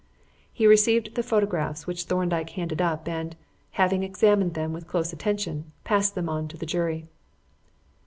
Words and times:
He 0.51 0.65
received 0.65 1.13
the 1.13 1.21
photographs 1.21 1.85
which 1.85 2.05
Thorndyke 2.05 2.49
handed 2.49 2.81
up 2.81 3.07
and, 3.07 3.35
having 3.73 4.01
examined 4.01 4.55
them 4.55 4.73
with 4.73 4.87
close 4.87 5.13
attention, 5.13 5.73
passed 5.83 6.15
them 6.15 6.27
on 6.27 6.47
to 6.47 6.57
the 6.57 6.65
jury. 6.65 7.05